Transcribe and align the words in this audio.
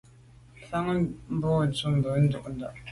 Mfan 0.59 0.87
bon 1.41 1.61
tshob 1.71 1.93
ntùm 1.97 2.45
ndà. 2.53 2.67